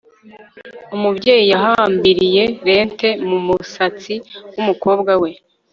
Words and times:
Umubyeyi 0.95 1.45
yahambiriye 1.53 2.43
lente 2.65 3.07
mu 3.29 3.37
musatsi 3.47 4.13
wumukobwa 4.51 5.13
we 5.21 5.31